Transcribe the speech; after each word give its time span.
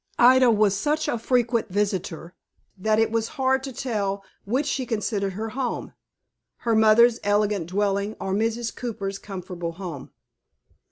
Ida 0.17 0.49
was 0.49 0.75
such 0.75 1.07
a 1.07 1.19
frequent 1.19 1.69
visitor, 1.69 2.33
that 2.75 2.97
it 2.97 3.11
was 3.11 3.27
hard 3.37 3.61
to 3.61 3.71
tell 3.71 4.23
which 4.45 4.65
she 4.65 4.83
considered 4.83 5.33
her 5.33 5.49
home 5.49 5.93
her 6.65 6.73
mother's 6.73 7.19
elegant 7.23 7.67
dwelling, 7.67 8.15
or 8.19 8.33
Mrs. 8.33 8.75
Cooper's 8.75 9.19
comfortable 9.19 9.73
home. 9.73 10.09